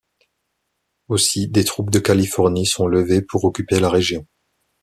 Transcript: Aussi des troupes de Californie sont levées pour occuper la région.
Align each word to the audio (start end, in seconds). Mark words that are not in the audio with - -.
Aussi 1.09 1.47
des 1.47 1.63
troupes 1.63 1.91
de 1.91 1.99
Californie 1.99 2.65
sont 2.65 2.87
levées 2.87 3.21
pour 3.21 3.43
occuper 3.43 3.79
la 3.79 3.87
région. 3.91 4.25